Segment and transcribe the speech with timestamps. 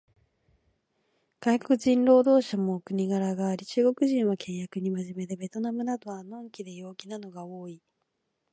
[1.41, 7.79] 外国人労働者もお国柄があり、中国人は契約に真面目で、ベトナムなどは呑気で陽気なのが多い